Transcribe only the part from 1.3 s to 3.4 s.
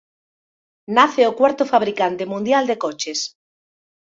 o cuarto fabricante mundial de coches.